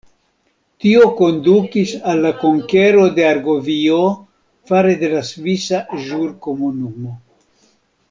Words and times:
Tio 0.85 1.03
kondukis 1.19 1.91
al 2.13 2.23
la 2.27 2.31
konkero 2.39 3.05
de 3.19 3.27
Argovio 3.35 4.01
fare 4.73 4.99
de 5.05 5.15
la 5.15 5.23
Svisa 5.33 5.87
Ĵurkomunumo. 6.09 7.17